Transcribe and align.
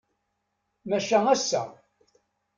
Maca 0.89 1.19
ass-a. 1.33 1.63